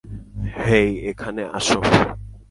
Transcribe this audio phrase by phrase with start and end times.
[0.65, 1.79] হেই, এখানে আসো।